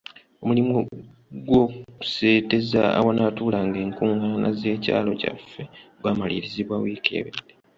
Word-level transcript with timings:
Omulimu 0.43 0.73
gw'okuseeteeza 1.45 2.81
awanaatuulanga 2.99 3.77
enkungaana 3.85 4.49
z'ekyalo 4.59 5.11
kyaffe 5.21 5.63
gwamalirizibwa 5.99 6.75
wiiki 6.83 7.11
ewedde. 7.19 7.53